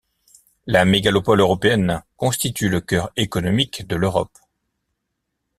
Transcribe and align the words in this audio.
La 0.65 0.83
mégalopole 0.83 1.41
européenne 1.41 2.01
constitue 2.17 2.69
le 2.69 2.81
cœur 2.81 3.11
économique 3.17 3.85
de 3.85 3.95
l'Europe. 3.95 4.35